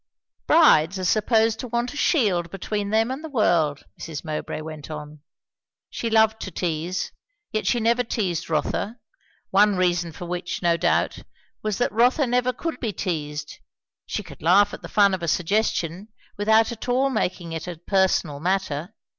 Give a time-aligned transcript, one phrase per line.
[0.47, 4.25] "Brides are supposed to want a shield between them and the world," Mrs.
[4.25, 5.19] Mowbray went on.
[5.91, 7.11] She loved to tease,
[7.51, 8.97] yet she never teased Rotha;
[9.51, 11.19] one reason for which, no doubt,
[11.61, 13.59] was that Rotha never could be teased.
[14.07, 17.77] She could laugh at the fun of a suggestion, without at all making it a
[17.77, 18.95] personal matter.